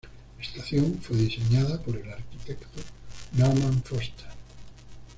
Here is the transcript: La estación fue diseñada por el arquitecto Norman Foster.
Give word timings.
La 0.39 0.43
estación 0.43 0.95
fue 0.99 1.15
diseñada 1.15 1.77
por 1.79 1.95
el 1.95 2.11
arquitecto 2.11 2.79
Norman 3.33 3.83
Foster. 3.83 4.29